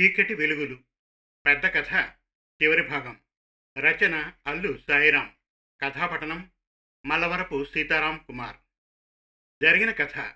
చీకటి 0.00 0.34
వెలుగులు. 0.34 0.78
పెద్ద 1.46 1.66
కథ 1.66 2.12
చివరి 2.62 2.82
భాగం. 2.82 3.20
రచన 3.78 4.32
అల్లు 4.46 4.78
సాయిరాం. 4.88 5.36
కథాపఠనం 5.82 6.50
మల్లవరపు 7.06 7.64
సీతారాం 7.64 8.24
కుమార్. 8.26 8.56
జరిగిన 9.62 9.90
కథ. 9.90 10.34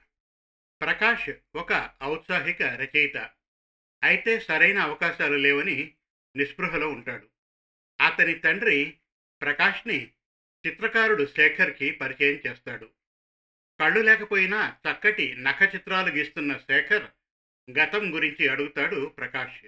ప్రకాష్ 0.81 1.31
ఒక 1.57 1.91
ఔత్సాహిక 2.03 2.63
రచయిత. 2.63 3.17
అయితే 4.03 4.41
సరైన 4.41 4.79
అవకాశాలు 4.79 5.37
లేవని 5.37 5.95
నిస్పృహలో 6.37 6.89
ఉంటాడు. 6.89 7.29
అతని 8.01 8.35
తండ్రి 8.35 8.99
ప్రకాష్ని 9.43 10.13
చిత్రకారుడు 10.67 11.27
శేఖర్కి 11.27 11.91
పరిచయం 11.91 12.51
చేస్తాడు. 12.51 12.91
కళ్ళు 13.81 14.01
లేకపోయినా 14.01 14.77
చక్కటి 14.91 15.35
నఖ 15.37 15.75
చిత్రాలు 15.75 16.15
గీస్తున్న 16.15 16.57
శేఖర్ 16.57 17.11
గతం 17.71 18.15
గురించి 18.15 18.49
అడుగుతాడు 18.49 19.07
ప్రకాష్. 19.07 19.65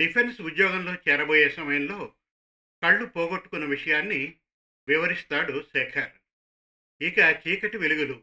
డిఫెన్స్ 0.00 0.40
ఉద్యోగంలో 0.40 0.94
చేరబోయే 0.94 1.50
సమయంలో 1.50 2.14
కళ్ళు 2.82 3.04
పోగొట్టుకున్న 3.04 3.64
విషయాన్ని 3.64 4.34
వివరిస్తాడు 4.88 5.62
శేఖర్. 5.62 6.12
ఇక 7.02 7.18
చీకటి 7.18 7.78
వెలుగులు 7.78 8.22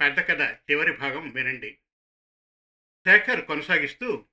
పెద్ద 0.00 0.20
కథ 0.20 0.58
చివరి 0.70 0.96
భాగం 0.96 1.30
వినండి. 1.30 1.78
శేఖర్ 3.06 3.44
కొనసాగిస్తూ 3.44 4.24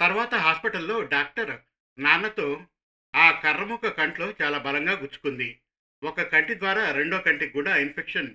తర్వాత 0.00 0.34
హాస్పిటల్లో 0.34 1.04
డాక్టర్ 1.04 1.60
నాన్నతో 1.98 2.66
ఆ 3.14 3.40
కర్రముక్క 3.40 3.88
కంట్లో 3.88 4.34
చాలా 4.42 4.58
బలంగా 4.58 4.92
గుచ్చుకుంది. 4.92 5.60
ఒక 6.02 6.20
కంటి 6.20 6.54
ద్వారా 6.54 6.92
రెండో 6.92 7.20
కంటికి 7.20 7.52
కూడా 7.52 7.76
ఇన్ఫెక్షన్ 7.76 8.34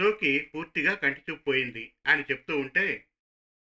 సోకి 0.00 0.50
పూర్తిగా 0.54 0.94
కంటి 0.94 1.20
చూపు 1.30 1.42
పోయింది 1.42 1.92
అని 2.06 2.22
చెప్తూ 2.22 2.58
ఉంటే 2.58 3.06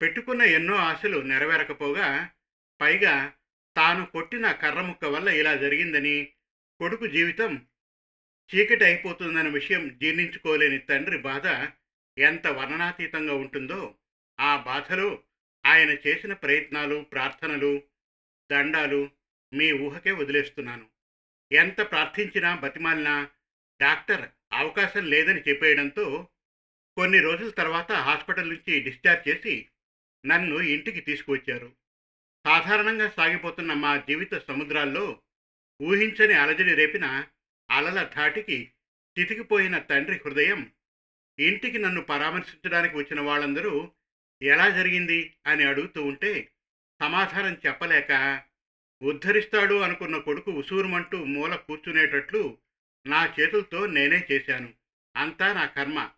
పెట్టుకున్న 0.02 0.42
ఎన్నో 0.42 0.76
ఆశలు 0.76 1.18
నెరవేరకపోగా 1.22 2.32
పైగా 2.80 3.36
తాను 3.76 4.06
కొట్టిన 4.06 4.52
కర్రముక్క 4.52 5.06
వల్ల 5.06 5.28
ఇలా 5.30 5.56
జరిగిందని 5.56 6.26
కొడుకు 6.80 7.08
జీవితం 7.08 7.68
చీకటి 8.50 8.84
అయిపోతుందన్న 8.86 9.50
విషయం 9.50 9.98
జీర్ణించుకోలేని 10.02 10.80
తండ్రి 10.80 11.18
బాధ 11.18 11.48
ఎంత 12.18 12.48
వర్ణనాతీతంగా 12.48 13.34
ఉంటుందో 13.34 13.96
ఆ 14.40 14.58
బాధలో 14.58 15.24
ఆయన 15.66 15.90
చేసిన 16.08 16.34
ప్రయత్నాలు 16.34 17.02
ప్రార్థనలు 17.02 17.84
దండాలు 18.52 19.12
మీ 19.54 19.72
ఊహకే 19.72 20.12
వదిలేస్తున్నాను. 20.12 20.90
ఎంత 21.52 21.82
ప్రార్థించినా 21.82 22.56
బతిమాలినా 22.56 23.30
డాక్టర్ 23.80 24.30
అవకాశం 24.54 25.06
లేదని 25.06 25.40
చెప్పేయడంతో 25.40 26.30
కొన్ని 26.98 27.20
రోజుల 27.20 27.50
తర్వాత 27.50 27.92
హాస్పిటల్ 27.92 28.50
నుంచి 28.50 28.80
డిశ్చార్జ్ 28.80 29.28
చేసి 29.30 29.68
నన్ను 30.26 30.60
ఇంటికి 30.60 31.02
తీసుకువచ్చారు. 31.02 31.76
సాధారణంగా 32.46 33.10
సాగిపోతున్న 33.10 33.74
మా 33.74 33.98
జీవిత 33.98 34.34
సముద్రాల్లో 34.38 35.22
ఊహించని 35.82 36.34
అలజడి 36.34 36.76
రేపిన 36.76 37.26
అలల 37.72 38.04
ధాటికి 38.04 38.72
చితికిపోయిన 39.20 39.78
తండ్రి 39.78 40.22
హృదయం 40.26 40.72
ఇంటికి 41.40 41.78
నన్ను 41.78 42.02
పరామర్శించడానికి 42.02 42.98
వచ్చిన 42.98 43.22
వాళ్ళందరూ 43.22 43.92
ఎలా 44.44 44.70
జరిగింది? 44.70 45.34
అని 45.48 45.64
అడుగుతూ 45.64 46.04
ఉంటే 46.04 46.52
సమాధానం 47.02 47.58
చెప్పలేక 47.68 48.44
ఉద్ధరిస్తాడు 49.04 49.76
అనుకున్న 49.76 50.18
కొడుకు 50.18 50.52
ఉసూరుమంటూ 50.52 51.24
మూల 51.24 51.56
కూర్చునేటట్లు 51.56 52.58
నా 53.08 53.36
చేతులతో 53.40 53.86
నేనే 53.86 54.24
చేశాను. 54.32 54.74
అంతా 55.16 55.54
నా 55.54 55.66
కర్మ. 55.66 56.10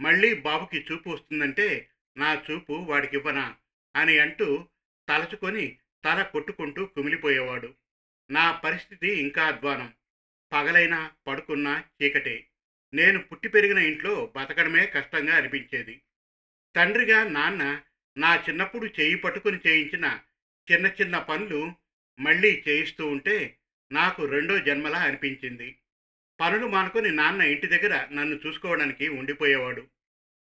మళ్ళీ 0.00 0.34
బాబుకి 0.34 0.86
చూపు 0.92 1.10
వస్తుందంటే 1.10 1.90
నా 2.18 2.42
చూపు 2.50 2.72
వాడికివ్వనా? 2.72 3.56
అని 3.96 4.18
అంటూ 4.18 4.68
తలచుకొని 5.08 5.78
తల 6.04 6.22
కొట్టుకుంటూ 6.22 6.86
కుమిలిపోయేవాడు. 6.86 7.74
నా 8.30 8.52
పరిస్థితి 8.52 9.08
ఇంకా 9.08 9.44
అధ్వానం. 9.44 9.92
పగలైనా 10.52 11.10
పడుకున్నా 11.26 11.84
చీకటే. 12.02 12.46
నేను 12.94 13.18
పుట్టి 13.18 13.48
పెరిగిన 13.48 13.78
ఇంట్లో 13.78 14.32
బతకడమే 14.36 14.86
కష్టంగా 14.86 15.36
అనిపించేది. 15.36 16.00
తండ్రిగా 16.76 17.24
నాన్న 17.24 17.82
నా 18.18 18.36
చిన్నప్పుడు 18.36 18.86
చేయి 19.00 19.14
పట్టుకుని 19.14 19.58
చేయించిన 19.66 20.20
చిన్న 20.72 20.86
చిన్న 20.86 21.18
పనులు 21.18 21.72
మళ్ళీ 22.20 22.62
చేయిస్తూ 22.68 23.06
ఉంటే 23.06 23.58
నాకు 23.92 24.24
రెండో 24.24 24.58
జన్మలా 24.58 24.98
అనిపించింది. 24.98 25.78
పనులు 26.40 26.66
మానుకొని 26.66 27.10
నాన్న 27.10 27.42
ఇంటి 27.42 27.66
దగ్గర 27.66 28.08
నన్ను 28.12 28.40
చూసుకోవడానికి 28.46 29.08
ఉండిపోయేవాడు. 29.08 29.86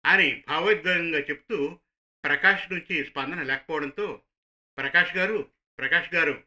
అని 0.07 0.43
భావోద్వేగంగా 0.47 1.19
చెప్తూ 1.19 1.79
ప్రకాష్ 2.23 2.71
నుంచి 2.71 3.05
స్పందన 3.05 3.43
లేకపోవడంతో 3.43 4.23
ప్రకాష్ 4.77 5.17
గారు 5.17 5.51
ప్రకాష్ 5.79 6.13
గారు 6.13 6.43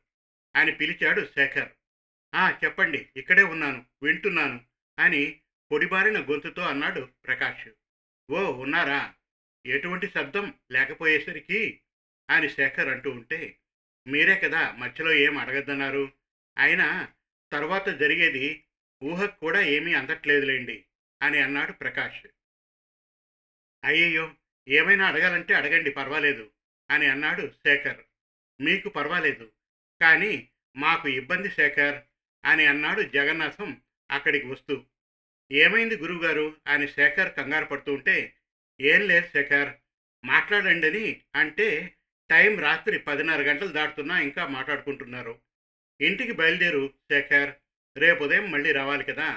అని 0.56 0.72
పిలిచాడు 0.72 1.26
శేఖర్. 1.26 1.72
ఆ 2.34 2.58
చెప్పండి 2.64 3.08
ఇక్కడే 3.16 3.42
ఉన్నాను 3.42 3.86
వింటున్నాను 4.02 4.64
అని 4.98 5.40
పొడిబారిన 5.72 6.18
గొంతుతో 6.20 6.62
అన్నాడు 6.62 7.00
ప్రకాష్. 7.00 7.68
ఓ 8.30 8.52
ఉన్నారా? 8.52 9.14
ఎటువంటి 9.66 10.06
శబ్దం 10.06 10.54
లేకపోయేసరికి 10.72 11.80
అని 12.30 12.48
శేఖర్ 12.48 12.88
అంటూ 12.88 13.10
ఉంటే 13.10 13.56
మీరే 14.06 14.36
కదా 14.36 14.72
మధ్యలో 14.72 15.12
ఏం 15.12 15.38
అడగద్దన్నారు? 15.38 16.12
అయినా 16.58 17.08
తర్వాత 17.52 17.88
జరిగేది 17.88 18.64
ఊహకు 19.02 19.40
కూడా 19.40 19.60
ఏమీ 19.60 19.94
అందట్లేదులేండి 19.94 20.84
అని 21.22 21.38
అన్నాడు 21.38 21.72
ప్రకాష్. 21.72 22.26
అయ్యయ్యో! 23.82 24.24
ఏమైనా 24.68 25.06
అడగాలంటే 25.06 25.54
అడగండి 25.54 25.90
పర్వాలేదు 25.90 26.44
అని 26.90 27.06
అన్నాడు 27.06 27.46
శేఖర్. 27.64 28.02
మీకు 28.60 28.88
పర్వాలేదు 28.88 29.46
కానీ 30.00 30.32
మాకు 30.76 31.08
ఇబ్బంది 31.10 31.50
శేఖర్ 31.50 31.98
అని 32.44 32.66
అన్నాడు 32.66 33.02
జగన్నాథం 33.14 33.70
అక్కడికి 34.10 34.46
వస్తూ. 34.46 34.74
ఏమైంది 35.50 35.96
గురువుగారు? 35.96 36.56
అని 36.66 36.88
శేఖర్ 36.88 37.34
కంగారు 37.34 37.64
పడుతూ 37.64 37.92
ఉంటే 37.92 38.16
ఏం 38.80 39.02
లేదు 39.02 39.26
శేఖర్ 39.28 39.70
మాట్లాడండి 40.24 40.86
అని 40.86 41.06
అంటే 41.34 41.68
టైం 42.30 42.58
రాత్రి 42.58 42.98
పదిన్నర 42.98 43.42
గంటలు 43.42 43.68
దాటుతున్నా 43.68 44.20
ఇంకా 44.20 44.46
మాట్లాడుకుంటున్నారు. 44.46 45.34
ఇంటికి 46.00 46.32
బయలుదేరు 46.32 46.94
శేఖర్ 47.10 47.50
రేపు 47.96 48.24
ఉదయం 48.24 48.50
మళ్ళీ 48.50 48.72
రావాలి 48.72 49.04
కదా 49.04 49.28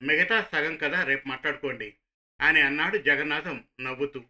మిగతా 0.00 0.42
సగం 0.52 0.76
కదా 0.76 1.02
రేపు 1.02 1.28
మాట్లాడుకోండి 1.28 1.88
అని 2.40 2.60
అన్నాడు 2.60 2.98
జగన్నాథం 2.98 3.64
నవ్వుతూ. 3.80 4.24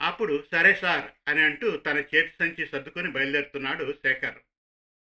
అప్పుడు 0.00 0.44
సరే 0.52 0.74
సార్ 0.74 1.10
అని 1.28 1.42
అంటూ 1.42 1.76
తన 1.76 1.98
చేతి 1.98 2.28
సంచి 2.28 2.66
సర్దుకొని 2.66 3.10
బయలుదేరుతున్నాడు 3.10 3.92
శేఖర్. 3.92 4.38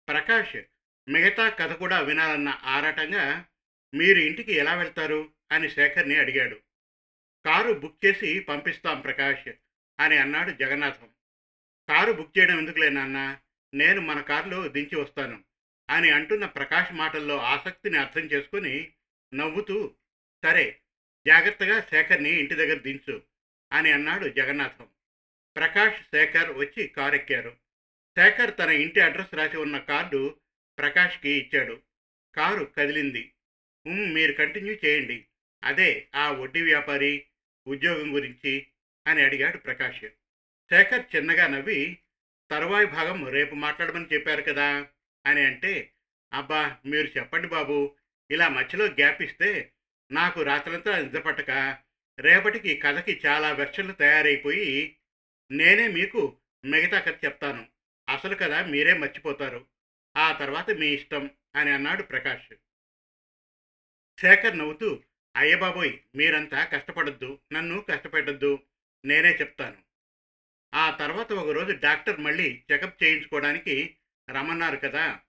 ప్రకాష్ 0.09 0.63
మిగతా 1.09 1.49
కథ 1.49 1.73
కూడా 1.73 2.01
వినాలన్న 2.01 2.61
ఆరాటంగా 2.65 3.47
మీరు 3.95 4.19
ఇంటికి 4.19 4.53
ఎలా 4.53 4.75
వెళ్తారు? 4.75 5.31
అని 5.53 5.71
శేఖర్ని 5.71 6.17
అడిగాడు. 6.17 6.55
కారు 7.47 7.73
బుక్ 7.73 8.05
చేసి 8.05 8.41
పంపిస్తాం 8.41 9.01
ప్రకాష్ 9.01 9.49
అని 10.01 10.17
అన్నాడు 10.17 10.51
జగన్నాథం. 10.51 11.09
కారు 11.89 12.13
బుక్ 12.13 12.39
చేయడం 12.39 12.59
ఎందుకులే 12.59 12.89
నాన్న? 12.89 13.39
నేను 13.75 14.01
మన 14.01 14.21
కారులో 14.21 14.69
దించి 14.69 14.97
వస్తాను 14.97 15.45
అని 15.91 16.11
అంటున్న 16.11 16.47
ప్రకాష్ 16.47 16.93
మాటల్లో 16.93 17.39
ఆసక్తిని 17.39 17.99
అర్థం 17.99 18.21
చేసుకుని 18.21 18.93
నవ్వుతూ 19.35 19.95
సరే 20.45 20.81
జాగ్రత్తగా 21.27 21.81
శేఖర్ని 21.81 22.31
ఇంటి 22.31 22.55
దగ్గర 22.55 22.79
దించు 22.79 23.23
అని 23.73 23.93
అన్నాడు 23.93 24.29
జగన్నాథం. 24.29 24.89
ప్రకాష్ 25.57 26.03
శేఖర్ 26.03 26.51
వచ్చి 26.51 26.87
కారు 26.87 27.15
ఎక్కారు 27.15 27.57
శేఖర్ 28.19 28.59
తన 28.59 28.71
ఇంటి 28.71 29.01
అడ్రస్ 29.01 29.35
రాసి 29.35 29.57
ఉన్న 29.57 29.79
కార్డు 29.79 30.39
ప్రకాష్కి 30.79 31.31
ఇచ్చాడు. 31.31 31.83
కారు 32.37 32.65
కదిలింది. 32.65 33.33
మీరు 33.87 34.33
కంటిన్యూ 34.33 34.77
చేయండి. 34.85 35.27
అదే 35.65 36.09
ఆ 36.15 36.31
వడ్డీ 36.31 36.63
వ్యాపారి 36.63 37.25
ఉద్యోగం 37.67 38.15
గురించి 38.15 38.67
అని 39.07 39.23
అడిగాడు 39.23 39.57
ప్రకాష్. 39.57 40.05
శేఖర్ 40.71 41.17
చిన్నగా 41.17 41.47
నవ్వి 41.47 41.99
తరువాయి 42.51 42.87
భాగం 42.87 43.29
రేపు 43.29 43.55
మాట్లాడమని 43.55 44.07
చెప్పారు 44.13 44.43
కదా 44.43 44.87
అని 45.27 45.45
అంటే 45.45 45.93
అబ్బా 46.33 46.77
మీరు 46.87 47.19
చెప్పండి 47.19 47.49
బాబు. 47.49 47.97
ఇలా 48.31 48.49
మధ్యలో 48.49 48.85
గ్యాప్ 48.87 49.23
ఇస్తే 49.23 49.71
నాకు 50.13 50.43
రాత్రంతా 50.43 51.01
నిద్రపట్టక 51.01 51.79
రేపటికి 52.19 52.77
కథకి 52.77 53.21
చాలా 53.27 53.53
వెర్షన్లు 53.53 53.93
తయారైపోయి 53.93 54.97
నేనే 55.51 55.89
మీకు 55.89 56.39
మిగతా 56.65 57.01
కథ 57.01 57.25
చెప్తాను. 57.25 57.67
అసలు 58.09 58.35
కథ 58.35 58.53
మీరే 58.53 58.95
మర్చిపోతారు. 58.95 59.67
ఆ 60.17 60.33
తర్వాత 60.33 60.71
మీ 60.71 60.87
ఇష్టం 60.87 61.31
అని 61.57 61.71
అన్నాడు 61.71 62.03
ప్రకాష్. 62.03 62.55
శేఖర్ 64.21 64.59
నవ్వుతూ 64.59 65.03
అయ్యబాబోయ్ 65.37 65.99
మీరంతా 66.15 66.65
కష్టపడద్దు 66.65 67.39
నన్ను 67.53 67.81
కష్టపెట్టద్దు 67.81 68.63
నేనే 69.05 69.31
చెప్తాను. 69.31 69.77
ఆ 70.75 70.91
తర్వాత 70.91 71.33
ఒకరోజు 71.33 71.73
డాక్టర్ 71.73 72.21
మళ్ళీ 72.21 72.63
చెకప్ 72.73 73.05
చేయించుకోవడానికి 73.05 73.97
రమ్మన్నారు 74.31 74.77
కదా 74.77 75.21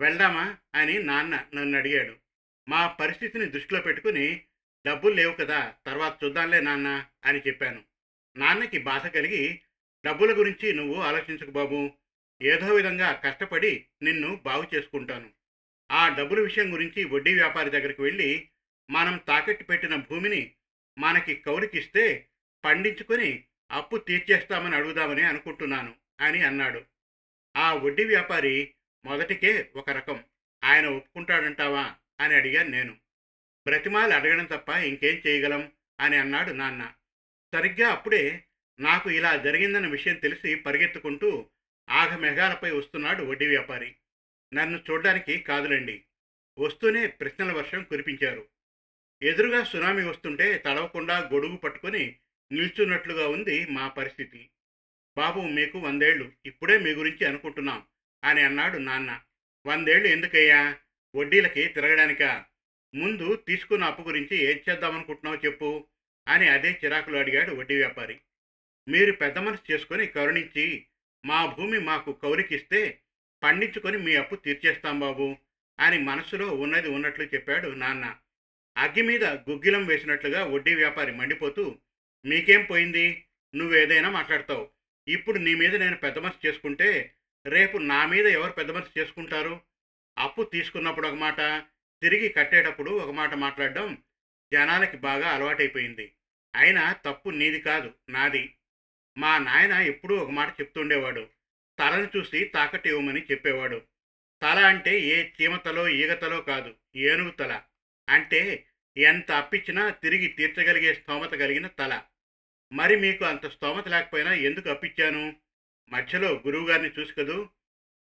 వెళ్దామా? 0.00 0.58
అని 0.74 1.02
నాన్న 1.02 1.46
నన్ను 1.54 1.78
అడిగాడు. 1.78 2.23
మా 2.68 2.86
పరిస్థితిని 2.86 3.46
దృష్టిలో 3.46 3.80
పెట్టుకుని 3.80 4.42
డబ్బులు 4.86 5.14
లేవు 5.14 5.32
కదా 5.32 5.74
తర్వాత 5.86 6.18
చూద్దాంలే 6.24 6.60
నాన్న 6.60 7.06
అని 7.24 7.38
చెప్పాను. 7.38 7.82
నాన్నకి 8.36 8.78
బాధ 8.78 9.06
కలిగి 9.06 9.60
డబ్బుల 10.06 10.38
గురించి 10.38 10.72
నువ్వు 10.72 11.00
ఆలోచించకు 11.00 11.50
బాబు. 11.50 11.90
ఏదో 12.42 12.74
విధంగా 12.74 13.12
కష్టపడి 13.12 13.86
నిన్ను 14.02 14.36
బాగు 14.36 14.66
చేసుకుంటాను. 14.74 15.30
ఆ 15.92 16.08
డబ్బుల 16.08 16.40
విషయం 16.40 16.72
గురించి 16.72 17.04
వడ్డీ 17.04 17.34
వ్యాపారి 17.34 17.70
దగ్గరికి 17.70 18.02
వెళ్ళి 18.02 18.48
మనం 18.90 19.20
తాకట్టు 19.28 19.64
పెట్టిన 19.64 19.94
భూమిని 19.96 20.52
మనకి 20.98 21.34
కౌలుకిస్తే 21.34 22.28
పండించుకొని 22.64 23.44
అప్పు 23.70 23.96
తీర్చేస్తామని 23.96 24.76
అడుగుదామని 24.76 25.22
అనుకుంటున్నాను 25.22 25.94
అని 26.20 26.42
అన్నాడు. 26.42 26.82
ఆ 27.56 27.74
వడ్డీ 27.74 28.04
వ్యాపారి 28.04 28.74
మొదటికే 29.04 29.70
ఒక 29.76 29.90
రకం. 29.90 30.24
ఆయన 30.64 30.86
ఒప్పుకుంటాడంటావా? 30.86 31.94
అని 32.20 32.34
అడిగాను 32.34 32.70
నేను. 32.70 32.92
బ్రతిమాలు 33.66 34.12
అడగడం 34.12 34.44
తప్ప 34.44 34.68
ఇంకేం 34.68 35.22
చేయగలం? 35.26 35.72
అని 36.00 36.16
అన్నాడు 36.16 36.52
నాన్న. 36.52 36.94
సరిగ్గా 37.54 37.88
అప్పుడే 37.88 38.44
నాకు 38.80 39.10
ఇలా 39.10 39.36
జరిగిందన్న 39.36 39.86
విషయం 39.86 40.16
తెలిసి 40.16 40.54
పరిగెత్తుకుంటూ 40.54 41.50
ఆగమెఘాలపై 41.90 42.70
వస్తున్నాడు 42.70 43.24
వడ్డీ 43.24 43.46
వ్యాపారి. 43.46 43.96
నన్ను 44.54 44.82
చూడడానికి 44.90 45.38
కాదులండి. 45.38 46.04
వస్తూనే 46.58 47.06
ప్రశ్నల 47.06 47.52
వర్షం 47.52 47.84
కురిపించారు. 47.84 48.48
ఎదురుగా 49.22 49.64
సునామీ 49.64 50.02
వస్తుంటే 50.02 50.58
తడవకుండా 50.58 51.18
గొడుగు 51.18 51.56
పట్టుకొని 51.56 52.16
నిల్చున్నట్లుగా 52.52 53.28
ఉంది 53.28 53.66
మా 53.66 53.88
పరిస్థితి. 53.88 54.50
బాబు 55.16 55.40
మీకు 55.40 55.78
వందేళ్ళు 55.78 56.32
ఇప్పుడే 56.46 56.78
మీ 56.78 56.90
గురించి 56.90 57.26
అనుకుంటున్నాం 57.26 57.86
అని 58.24 58.42
అన్నాడు 58.42 58.78
నాన్న. 58.78 59.20
వందేళ్ళు 59.66 60.08
ఎందుకయ్యా? 60.08 60.78
వడ్డీలకి 61.14 61.68
తిరగడానికా? 61.68 62.44
ముందు 62.94 63.36
తీసుకున్న 63.36 63.84
అప్పు 63.84 64.02
గురించి 64.02 64.36
ఏం 64.36 64.58
చేద్దామనుకుంటున్నావు 64.68 65.44
చెప్పు 65.44 65.84
అని 66.28 66.48
అదే 66.48 66.80
చిరాకులు 66.84 67.16
అడిగాడు 67.16 67.52
వడ్డీ 67.52 67.74
వ్యాపారి. 67.74 68.20
మీరు 68.88 69.12
పెద్ద 69.12 69.38
మనసు 69.38 69.72
చేసుకొని 69.72 70.06
కరుణించి 70.06 70.86
మా 71.26 71.46
భూమి 71.46 71.78
మాకు 71.78 72.12
కౌలికిస్తే 72.12 73.02
పండించుకొని 73.42 73.98
మీ 73.98 74.14
అప్పు 74.14 74.34
తీర్చేస్తాం 74.34 75.00
బాబు 75.00 75.36
అని 75.80 75.98
మనసులో 75.98 76.46
ఉన్నది 76.54 76.88
ఉన్నట్లు 76.88 77.24
చెప్పాడు 77.24 77.68
నాన్న. 77.68 78.16
అగ్గి 78.76 79.02
మీద 79.02 79.24
గుగ్గిలం 79.24 79.86
వేసినట్లుగా 79.86 80.44
వడ్డీ 80.44 80.74
వ్యాపారి 80.74 81.12
మండిపోతూ 81.12 81.78
మీకేం 82.24 82.64
పోయింది? 82.64 83.24
నువ్వేదైనా 83.54 84.10
మాట్లాడతావు. 84.10 84.70
ఇప్పుడు 85.08 85.38
నీ 85.38 85.54
మీద 85.54 85.74
నేను 85.76 85.96
పెద్ద 85.96 86.18
మనసు 86.18 86.46
చేసుకుంటే 86.46 87.14
రేపు 87.46 87.78
నా 87.78 88.06
మీద 88.06 88.26
ఎవరు 88.26 88.52
పెద్ద 88.52 88.70
మనసు 88.70 88.98
చేసుకుంటారు? 88.98 89.60
అప్పు 90.18 90.42
తీసుకున్నప్పుడు 90.42 91.08
ఒక 91.08 91.14
మాట 91.14 91.36
తిరిగి 92.02 92.28
కట్టేటప్పుడు 92.28 92.90
ఒక 92.90 93.10
మాట 93.10 93.34
మాట్లాడడం 93.34 93.98
జనాలకి 94.52 94.96
బాగా 94.96 95.28
అలవాటైపోయింది. 95.28 96.12
అయినా 96.54 96.92
తప్పు 96.92 97.30
నీది 97.30 97.60
కాదు 97.60 97.94
నాది. 98.08 98.54
మా 99.18 99.38
నాయన 99.38 99.72
ఎప్పుడూ 99.72 100.16
ఒక 100.16 100.30
మాట 100.30 100.60
చెప్తుండేవాడు. 100.60 101.28
తలను 101.78 102.18
చూసి 102.18 102.44
తాకట్టు 102.44 102.88
ఇవ్వమని 102.88 103.22
చెప్పేవాడు. 103.30 103.82
తల 104.42 104.58
అంటే 104.66 105.00
ఏ 105.00 105.30
చీమతలో 105.42 105.88
ఈగతలో 105.88 106.40
కాదు 106.40 106.74
ఏనుగు 106.96 107.30
తల. 107.30 107.62
అంటే 108.08 108.66
ఎంత 108.96 109.32
అప్పిచ్చినా 109.32 109.90
తిరిగి 109.90 110.26
తీర్చగలిగే 110.26 110.94
స్తోమత 110.94 111.30
కలిగిన 111.30 111.66
తల. 111.66 112.02
మరి 112.72 112.96
మీకు 112.96 113.24
అంత 113.24 113.50
స్తోమత 113.50 113.88
లేకపోయినా 113.88 114.34
ఎందుకు 114.34 114.70
అప్పిచ్చాను? 114.70 115.36
మధ్యలో 115.88 116.42
గురువుగారిని 116.46 116.90
చూసి 116.98 117.12
కదూ 117.12 117.48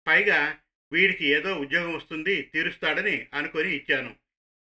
పైగా 0.07 0.59
వీడికి 0.93 1.25
ఏదో 1.25 1.55
ఉద్యోగం 1.55 1.93
వస్తుంది 1.93 2.41
తీరుస్తాడని 2.41 3.27
అనుకొని 3.33 3.75
ఇచ్చాను. 3.75 4.15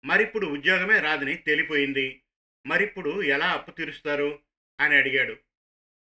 మరిప్పుడు 0.05 0.47
ఉద్యోగమే 0.47 0.99
రాదని 0.99 1.37
తేలిపోయింది. 1.37 2.21
మరిప్పుడు 2.67 3.23
ఎలా 3.23 3.47
అప్పు 3.47 3.71
తీరుస్తారు? 3.71 4.39
అని 4.81 4.97
అడిగాడు. 4.97 5.37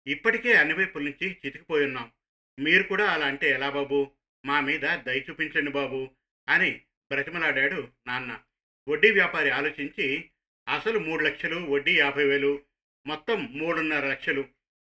ఇప్పటికే 0.07 0.53
అన్ని 0.53 0.73
వైపుల 0.73 1.03
నుంచి 1.03 1.37
చితికిపోయి 1.45 1.85
ఉన్నాం. 1.85 2.11
మీరు 2.59 2.83
కూడా 2.83 3.09
అలా 3.09 3.25
అంటే 3.25 3.49
ఎలా 3.49 3.69
బాబు? 3.69 4.11
మా 4.45 4.59
మీద 4.59 4.81
దయ 4.81 5.19
చూపించండి 5.29 5.71
బాబు 5.71 6.09
అని 6.49 6.71
బ్రతిమలాడాడు 7.11 7.87
నాన్న. 8.07 8.39
వడ్డీ 8.89 9.11
వ్యాపారి 9.11 9.49
ఆలోచించి 9.49 10.29
అసలు 10.75 10.99
మూడు 10.99 11.23
లక్షలు 11.23 11.55
వడ్డీ 11.55 11.97
యాభై 11.97 12.25
వేలు 12.25 12.61
మొత్తం 13.07 13.49
మూడున్నర 13.51 14.07
లక్షలు. 14.07 14.45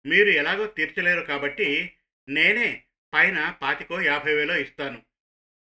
మీరు 0.06 0.28
ఎలాగో 0.28 0.66
తీర్చలేరు 0.66 1.20
కాబట్టి 1.20 1.92
నేనే 2.28 2.82
పైన 3.14 3.58
పాతికో 3.62 4.00
యాభై 4.00 4.34
వేలో 4.34 4.56
ఇస్తాను. 4.56 5.02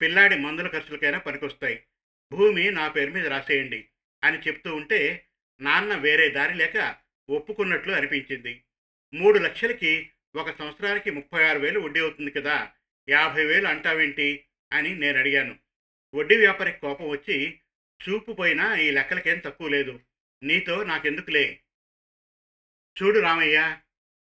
పిల్లాడి 0.03 0.37
మందుల 0.37 0.69
ఖర్చులకైనా 0.69 1.19
పనికొస్తాయి. 1.19 1.83
భూమి 2.33 2.71
నా 2.71 2.89
పేరు 2.89 3.11
మీద 3.11 3.27
రాసేయండి 3.27 3.89
అని 4.25 4.39
చెప్తూ 4.39 4.75
ఉంటే 4.75 5.27
నాన్న 5.61 5.95
వేరే 5.95 6.29
దారి 6.29 6.55
లేక 6.55 6.97
ఒప్పుకున్నట్లు 7.31 7.93
అనిపించింది. 7.93 8.63
మూడు 9.15 9.39
లక్షలకి 9.39 10.11
ఒక 10.37 10.59
సంవత్సరానికి 10.59 11.11
ముప్పై 11.11 11.45
ఆరు 11.45 11.59
వేలు 11.59 11.81
వడ్డీ 11.81 12.01
అవుతుంది 12.01 12.31
కదా 12.31 12.73
యాభై 13.09 13.45
వేలు 13.45 13.69
అంటావేంటి 13.69 14.45
అని 14.73 14.95
నేను 14.95 15.19
అడిగాను. 15.19 15.59
వడ్డీ 16.15 16.37
వ్యాపారికి 16.37 16.79
కోపం 16.79 17.09
వచ్చి 17.09 17.61
చూపు 18.09 18.33
పోయినా 18.33 18.77
ఈ 18.77 18.91
లెక్కలకేం 18.91 19.39
తక్కువ 19.39 19.69
లేదు. 19.69 20.01
నీతో 20.43 20.83
నాకెందుకులే? 20.83 21.61
చూడు 23.03 23.21
రామయ్య 23.21 23.77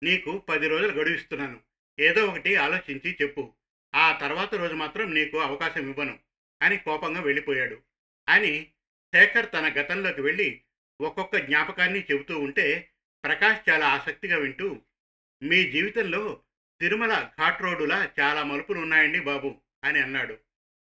నీకు 0.02 0.38
పది 0.38 0.68
రోజులు 0.68 0.92
గడువిస్తున్నాను 0.92 1.60
ఏదో 2.00 2.26
ఒకటి 2.26 2.56
ఆలోచించి 2.56 3.18
చెప్పు. 3.22 3.54
ఆ 3.94 4.18
తర్వాత 4.18 4.54
రోజు 4.54 4.74
మాత్రం 4.74 5.14
నీకు 5.14 5.38
అవకాశం 5.38 5.90
ఇవ్వను 5.90 6.18
అని 6.62 6.76
కోపంగా 6.76 7.20
వెళ్ళిపోయాడు. 7.20 7.82
అని 8.28 8.72
శేఖర్ 9.14 9.52
తన 9.52 9.72
గతంలోకి 9.72 10.20
వెళ్ళి 10.20 10.60
ఒక్కొక్క 11.00 11.36
జ్ఞాపకాన్ని 11.36 12.00
చెబుతూ 12.00 12.38
ఉంటే 12.38 12.90
ప్రకాష్ 13.24 13.70
చాలా 13.70 13.88
ఆసక్తిగా 13.88 14.38
వింటూ 14.38 14.82
మీ 15.42 15.70
జీవితంలో 15.70 16.42
తిరుమల 16.80 17.30
ఘాట్ 17.38 17.62
రోడ్డులా 17.62 18.10
చాలా 18.20 18.42
మలుపులున్నాయండి 18.42 19.20
బాబు 19.20 19.60
అని 19.84 20.00
అన్నాడు. 20.00 20.34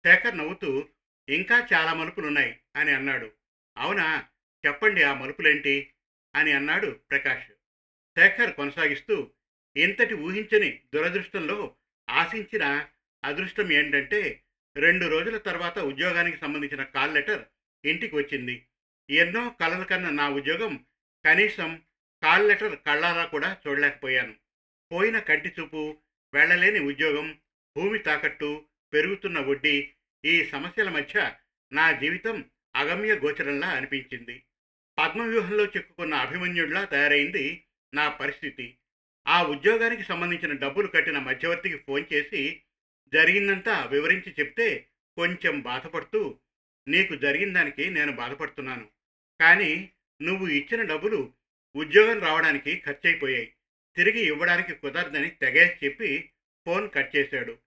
శేఖర్ 0.07 0.39
నవ్వుతూ 0.39 0.89
ఇంకా 1.29 1.69
చాలా 1.73 1.95
మలుపులున్నాయి 1.95 2.61
అని 2.77 2.91
అన్నాడు. 2.93 3.33
అవునా? 3.77 4.25
చెప్పండి 4.67 5.03
ఆ 5.03 5.15
మలుపులేంటి? 5.15 5.93
అని 6.35 6.53
అన్నాడు 6.53 7.01
ప్రకాష్. 7.11 7.47
శేఖర్ 8.19 8.55
కొనసాగిస్తూ 8.55 9.31
ఇంతటి 9.77 10.15
ఊహించని 10.15 10.81
దురదృష్టంలో 10.95 11.75
ఆశించిన 12.21 12.65
అదృష్టం 13.25 13.73
ఏంటంటే 13.73 14.21
రెండు 14.77 15.07
రోజుల 15.07 15.37
తర్వాత 15.39 15.79
ఉద్యోగానికి 15.79 16.37
సంబంధించిన 16.37 16.83
కాల్ 16.83 17.15
లెటర్ 17.15 17.43
ఇంటికి 17.85 18.17
వచ్చింది. 18.17 18.67
ఎన్నో 19.11 19.51
కలల 19.51 19.83
కన్నా 19.83 20.11
నా 20.11 20.27
ఉద్యోగం 20.29 20.73
కనీసం 21.25 21.83
కాల్ 22.23 22.49
లెటర్ 22.49 22.75
కళ్ళారా 22.87 23.25
కూడా 23.25 23.61
చూడలేకపోయాను. 23.67 24.35
పోయిన 24.93 25.19
కంటి 25.19 25.51
చూపు 25.61 25.83
వెళ్ళలేని 26.35 26.81
ఉద్యోగం 26.81 27.39
భూమి 27.77 27.99
తాకట్టు 27.99 28.51
పెరుగుతున్న 28.93 29.39
వడ్డీ 29.39 29.77
ఈ 30.25 30.45
సమస్యల 30.45 30.89
మధ్య 30.89 31.37
నా 31.73 31.93
జీవితం 31.93 32.37
అగమ్య 32.77 33.13
గోచరంలా 33.15 33.69
అనిపించింది. 33.69 34.37
పద్మవ్యూహంలో 34.99 35.65
చిక్కుకున్న 35.65 36.15
అభిమన్యుడిలా 36.15 36.85
తయారైంది 36.85 37.65
నా 37.95 38.09
పరిస్థితి. 38.09 38.79
ఆ 39.29 39.43
ఉద్యోగానికి 39.43 40.03
సంబంధించిన 40.03 40.53
డబ్బులు 40.53 40.87
కట్టిన 40.87 41.19
మధ్యవర్తికి 41.19 41.77
ఫోన్ 41.77 42.05
చేసి 42.13 42.63
జరిగిందంతా 43.13 43.85
వివరించి 43.85 44.35
చెప్తే 44.41 44.87
కొంచెం 45.17 45.61
బాధపడుతూ 45.61 46.39
నీకు 46.89 47.15
జరిగిన 47.15 47.53
దానికి 47.53 47.91
నేను 47.91 48.13
బాధపడుతున్నాను. 48.13 48.91
కానీ 49.41 49.91
నువ్వు 50.23 50.47
ఇచ్చిన 50.47 50.83
డబ్బులు 50.83 51.33
ఉద్యోగం 51.77 52.21
రావడానికి 52.21 52.77
ఖర్చయిపోయాయి. 52.77 53.53
తిరిగి 53.97 54.21
ఇవ్వడానికి 54.21 54.75
కుదరదని 54.75 55.31
తెగేసి 55.31 55.87
చెప్పి 55.87 56.31
ఫోన్ 56.67 56.91
కట్ 56.91 57.17
చేశాడు. 57.17 57.59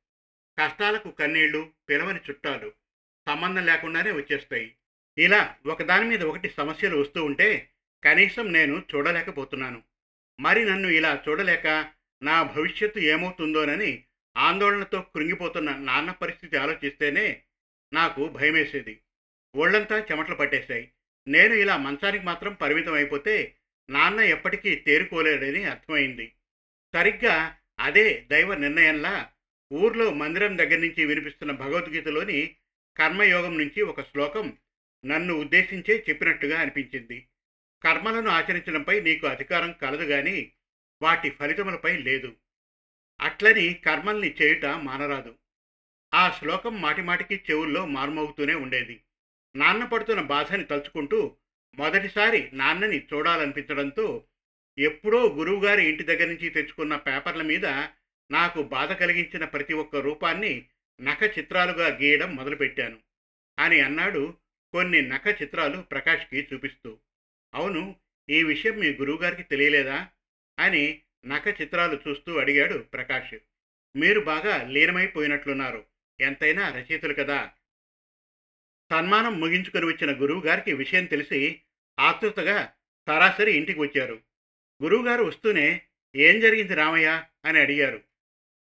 కష్టాలకు 0.59 1.11
కన్నీళ్ళు 1.11 1.71
పిలవని 1.89 2.19
చుట్టాలు 2.29 2.73
సంబంధం 3.27 3.65
లేకుండానే 3.65 4.11
వచ్చేస్తాయి. 4.11 4.75
ఇలా 5.17 5.55
ఒకదాని 5.65 6.05
మీద 6.05 6.23
ఒకటి 6.23 6.49
సమస్యలు 6.49 6.97
వస్తూ 6.97 7.23
ఉంటే 7.23 7.69
కనీసం 8.03 8.51
నేను 8.51 8.83
చూడలేకపోతున్నాను. 8.95 9.83
మరి 10.39 10.65
నన్ను 10.65 10.87
ఇలా 10.89 11.23
చూడలేక 11.29 11.91
నా 12.23 12.43
భవిష్యత్తు 12.43 12.99
ఏమవుతుందోనని 12.99 14.03
ఆందోళనతో 14.37 15.01
కృంగిపోతున్న 15.01 15.71
నాన్న 15.71 16.11
పరిస్థితి 16.11 16.57
ఆలోచిస్తేనే 16.57 17.43
నాకు 17.93 18.27
భయమేసేది. 18.27 19.01
ఒళ్ళంతా 19.55 20.05
చెమటలు 20.11 20.35
పట్టేశాయి. 20.35 20.91
నేను 21.27 21.53
ఇలా 21.53 21.77
మంచానికి 21.77 22.25
మాత్రం 22.25 22.53
పరిమితం 22.53 22.93
అయిపోతే 22.93 23.55
నాన్న 23.89 24.19
ఎప్పటికీ 24.19 24.75
తేరుకోలేడని 24.75 25.63
అర్థమైంది. 25.63 26.33
సరిగ్గా 26.93 27.57
అదే 27.79 28.27
దైవ 28.31 28.55
నిర్ణయంలా 28.55 29.31
ఊర్లో 29.73 30.11
మందిరం 30.11 30.57
దగ్గర 30.57 30.77
నుంచి 30.77 31.05
వినిపిస్తున్న 31.05 31.51
భగవద్గీతలోని 31.51 32.55
కర్మయోగం 32.97 33.57
నుంచి 33.57 33.81
ఒక 33.81 34.01
శ్లోకం 34.01 34.57
నన్ను 35.05 35.33
ఉద్దేశించే 35.33 36.05
చెప్పినట్టుగా 36.09 36.59
అనిపించింది. 36.59 37.27
కర్మలను 37.83 38.29
ఆచరించడంపై 38.29 38.99
నీకు 38.99 39.27
అధికారం 39.27 39.71
కలదు 39.71 40.03
గాని 40.03 40.51
వాటి 41.01 41.29
ఫలితములపై 41.29 41.97
లేదు. 41.97 42.35
అట్లని 43.21 43.73
కర్మల్ని 43.73 44.35
చేయుట 44.41 44.65
మానరాదు. 44.65 45.37
ఆ 46.13 46.35
శ్లోకం 46.39 46.81
మాటిమాటికి 46.81 47.43
చెవుల్లో 47.51 47.85
మారుమోగుతూనే 47.85 48.53
ఉండేది. 48.53 49.03
నాన్న 49.55 49.85
పడుతున్న 49.85 50.21
బాధని 50.21 50.63
తలుచుకుంటూ 50.63 51.37
మొదటిసారి 51.75 52.49
నాన్నని 52.53 52.99
చూడాలనిపించడంతో 52.99 54.25
ఎప్పుడో 54.79 55.29
గురువుగారి 55.29 55.85
ఇంటి 55.85 56.03
దగ్గర 56.03 56.27
నుంచి 56.27 56.49
తెచ్చుకున్న 56.49 56.95
పేపర్ల 56.95 57.41
మీద 57.41 57.65
నాకు 58.31 58.63
బాధ 58.63 58.91
కలిగించిన 58.91 59.45
ప్రతి 59.45 59.73
ఒక్క 59.73 59.95
రూపాన్ని 59.95 60.65
నఖ 61.01 61.23
చిత్రాలుగా 61.39 61.87
గీయడం 61.87 62.35
మొదలుపెట్టాను 62.35 62.99
అని 63.59 63.79
అన్నాడు 63.79 64.37
కొన్ని 64.73 65.01
నఖ 65.01 65.27
చిత్రాలు 65.41 65.81
ప్రకాష్కి 65.81 66.47
చూపిస్తూ. 66.53 66.97
అవును 67.53 67.95
ఈ 68.29 68.43
విషయం 68.43 68.79
మీ 68.79 68.95
గురువుగారికి 68.95 69.43
తెలియలేదా? 69.43 70.07
అని 70.59 71.01
నఖ 71.25 71.61
చిత్రాలు 71.61 71.99
చూస్తూ 72.07 72.37
అడిగాడు 72.37 72.77
ప్రకాష్. 72.77 73.33
మీరు 73.95 74.19
బాగా 74.19 74.67
లీనమైపోయినట్లున్నారు. 74.67 75.85
ఎంతైనా 76.19 76.69
రచయితలు 76.69 77.13
కదా. 77.13 77.51
సన్మానం 78.91 79.39
ముగించుకొని 79.39 79.85
వచ్చిన 79.85 80.21
గురువుగారికి 80.21 80.73
విషయం 80.73 81.05
తెలిసి 81.05 81.61
ఆతృతగా 81.99 82.73
సరాసరి 83.07 83.51
ఇంటికి 83.51 83.79
వచ్చారు. 83.79 84.21
గురువుగారు 84.83 85.23
వస్తూనే 85.23 85.81
ఏం 86.15 86.39
జరిగింది 86.39 86.75
రామయ్య? 86.75 87.23
అని 87.45 87.59
అడిగారు. 87.59 88.01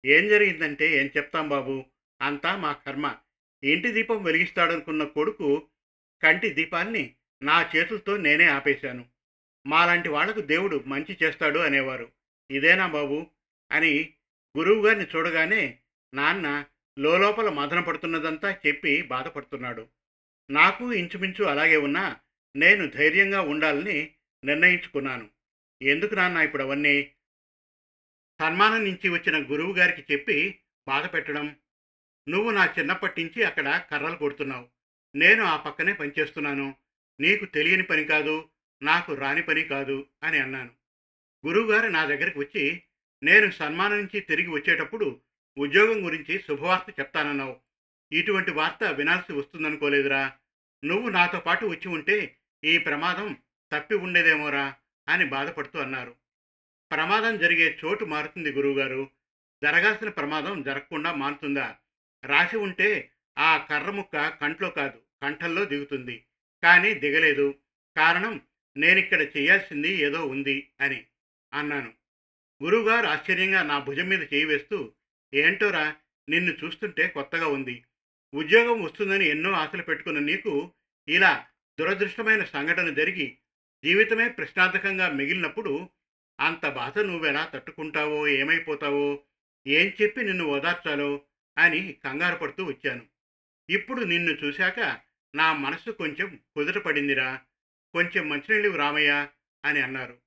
ఏం 0.05 0.29
జరిగిందంటే 0.29 0.93
ఏం 0.93 1.11
చెప్తాం 1.17 1.49
బాబు? 1.49 1.85
అంతా 2.23 2.57
మా 2.57 2.73
కర్మ. 2.73 3.17
ఇంటి 3.65 3.93
దీపం 3.93 4.23
వెలిగిస్తాడనుకున్న 4.23 5.05
కొడుకు 5.05 5.69
కంటి 6.23 6.49
దీపాన్ని 6.49 7.15
నా 7.43 7.71
చేతులతో 7.77 8.17
నేనే 8.17 8.45
ఆపేశాను. 8.45 9.07
మాలాంటి 9.67 10.09
వాళ్ళకు 10.09 10.41
దేవుడు 10.41 10.85
మంచి 10.87 11.19
చేస్తాడు 11.23 11.59
అనేవారు. 11.59 12.13
ఇదేనా 12.51 12.87
బాబు 12.87 13.27
అని 13.73 14.15
గురువుగారిని 14.59 15.07
చూడగానే 15.17 15.79
నాన్న 16.15 16.65
లోపల 16.99 17.49
మదన 17.49 17.81
పడుతున్నదంతా 17.81 18.57
చెప్పి 18.67 19.03
బాధపడుతున్నాడు. 19.03 19.89
నాకు 20.51 20.93
ఇంచుమించు 20.93 21.45
అలాగే 21.45 21.77
ఉన్నా 21.77 22.17
నేను 22.57 22.87
ధైర్యంగా 22.87 23.41
ఉండాలని 23.41 24.15
నిర్ణయించుకున్నాను. 24.45 25.31
ఎందుకు 25.83 26.15
నాన్న 26.15 26.37
ఇప్పుడు 26.37 26.63
అవన్నీ 26.63 27.03
సన్మానం 28.41 28.85
నుంచి 28.85 29.09
వచ్చిన 29.09 29.53
గురువు 29.53 29.73
గారికి 29.73 30.13
చెప్పి 30.13 30.59
బాధ 30.89 31.13
పెట్టడం. 31.13 31.57
నువ్వు 32.29 32.51
నా 32.51 32.75
చిన్నప్పటి 32.79 33.25
నుంచి 33.25 33.43
అక్కడ 33.43 33.85
కర్రలు 33.91 34.17
కొడుతున్నావు. 34.17 34.69
నేను 35.15 35.45
ఆ 35.45 35.57
పక్కనే 35.57 35.93
పనిచేస్తున్నాను. 35.93 36.75
నీకు 37.21 37.45
తెలియని 37.45 37.83
పని 37.83 38.05
కాదు 38.05 38.49
నాకు 38.83 39.15
రాని 39.15 39.43
పని 39.43 39.63
కాదు 39.63 40.07
అని 40.23 40.39
అన్నాను. 40.39 40.71
గురువుగారు 41.47 41.87
నా 41.87 42.05
దగ్గరికి 42.05 42.39
వచ్చి 42.39 42.83
నేను 43.23 43.51
సన్మానం 43.51 43.97
నుంచి 43.97 44.21
తిరిగి 44.21 44.49
వచ్చేటప్పుడు 44.49 45.21
ఉద్యోగం 45.59 46.07
గురించి 46.07 46.39
శుభవార్త 46.39 47.01
చెప్తానన్నావు. 47.01 47.61
ఇటువంటి 48.13 48.51
వార్త 48.51 48.85
వినాల్సి 48.85 49.33
వస్తుందనుకోలేదురా. 49.33 50.33
నువ్వు 50.85 51.09
నాతో 51.09 51.41
పాటు 51.41 51.67
వచ్చి 51.67 51.89
ఉంటే 51.89 52.37
ఈ 52.65 52.79
ప్రమాదం 52.79 53.37
తప్పి 53.73 53.95
ఉండేదేమోరా 53.95 54.75
అని 55.09 55.25
బాధపడుతూ 55.25 55.79
అన్నారు. 55.79 56.15
ప్రమాదం 56.93 57.39
జరిగే 57.39 57.79
చోటు 57.85 58.05
మారుతుంది 58.05 58.53
గురువుగారు. 58.53 59.11
జరగాల్సిన 59.63 60.09
ప్రమాదం 60.09 60.63
జరగకుండా 60.63 61.13
మారుతుందా? 61.13 61.77
రాసి 62.25 62.57
ఉంటే 62.57 63.11
ఆ 63.39 63.57
కర్ర 63.57 63.91
ముక్క 63.91 64.29
కంట్లో 64.29 64.71
కాదు 64.71 65.03
కంఠంలో 65.23 65.65
దిగుతుంది. 65.65 66.25
కానీ 66.63 66.95
దిగలేదు. 66.95 67.55
కారణం 67.97 68.41
నేనిక్కడ 68.77 69.23
చేయాల్సింది 69.37 69.89
ఏదో 69.89 70.27
ఉంది 70.27 70.69
అని 70.81 71.05
అన్నాను. 71.53 71.95
గురువుగారు 72.63 73.07
ఆశ్చర్యంగా 73.07 73.63
నా 73.63 73.79
భుజం 73.79 74.09
మీద 74.09 74.23
చేయి 74.23 74.45
వేస్తూ 74.45 74.93
ఏంటోరా 75.35 75.97
నిన్ను 76.29 76.53
చూస్తుంటే 76.65 77.09
కొత్తగా 77.09 77.47
ఉంది. 77.47 77.85
ఉద్యోగం 78.35 78.83
వస్తుందని 78.83 79.27
ఎన్నో 79.27 79.53
ఆశలు 79.53 79.83
పెట్టుకున్న 79.83 80.19
నీకు 80.19 80.73
ఇలా 81.09 81.47
దురదృష్టమైన 81.81 82.45
సంఘటన 82.45 82.95
జరిగి 82.95 83.39
జీవితమే 83.85 84.29
ప్రశ్నార్థకంగా 84.29 85.09
మిగిలినప్పుడు 85.09 85.89
అంత 86.41 86.67
బాధ 86.67 86.99
నువ్వెలా 86.99 87.51
తట్టుకుంటావో 87.55 88.29
ఏమైపోతావో 88.29 89.23
ఏం 89.67 89.93
చెప్పి 90.03 90.23
నిన్ను 90.23 90.45
ఓదార్చాలో 90.45 91.23
అని 91.59 91.93
కంగారు 91.93 92.37
పడుతూ 92.37 92.65
వచ్చాను. 92.65 93.07
ఇప్పుడు 93.71 94.05
నిన్ను 94.05 94.33
చూశాక 94.33 95.01
నా 95.35 95.53
మనసు 95.53 95.91
కొంచెం 95.91 96.41
కుదుటపడిందిరా 96.57 97.41
కొంచెం 97.93 98.29
మంచినీళ్ళు 98.29 98.77
రామయ్య 98.77 99.29
అని 99.65 99.81
అన్నారు. 99.81 100.19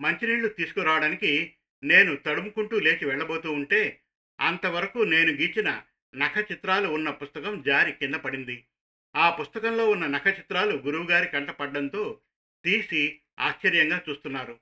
మంచినీళ్ళు 0.00 0.48
తీసుకురావడానికి 0.48 1.54
నేను 1.84 2.16
తడుముకుంటూ 2.16 2.78
లేచి 2.78 3.04
వెళ్ళబోతూ 3.04 3.52
ఉంటే 3.52 4.00
అంతవరకు 4.40 4.98
నేను 4.98 5.32
గీచిన 5.32 5.82
నఖ 6.16 6.38
చిత్రాలు 6.52 6.88
ఉన్న 6.88 7.10
పుస్తకం 7.10 7.62
జారి 7.62 7.92
కింద 7.92 8.14
పడింది. 8.14 8.64
ఆ 9.16 9.30
పుస్తకంలో 9.30 9.90
ఉన్న 9.90 10.06
నఖ 10.06 10.26
చిత్రాలు 10.26 10.76
గురువుగారి 10.76 11.28
కంట 11.28 11.50
పడ్డంతో 11.50 12.20
తీసి 12.64 13.20
ఆశ్చర్యంగా 13.38 14.02
చూస్తున్నారు. 14.08 14.58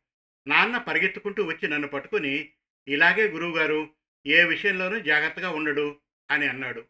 నాన్న 0.47 0.79
పరిగెత్తుకుంటూ 0.79 1.45
వచ్చి 1.45 1.69
నన్ను 1.69 1.89
పట్టుకుని 1.89 2.51
ఇలాగే 2.89 3.29
గురువుగారు 3.29 3.91
ఏ 4.27 4.45
విషయంలోనూ 4.45 4.99
జాగ్రత్తగా 4.99 5.51
ఉండడు 5.51 6.01
అని 6.31 6.49
అన్నాడు. 6.49 6.85